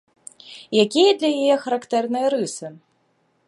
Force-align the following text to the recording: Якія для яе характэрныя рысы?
Якія 0.83 1.11
для 1.21 1.29
яе 1.41 1.57
характэрныя 1.67 2.27
рысы? 2.35 2.67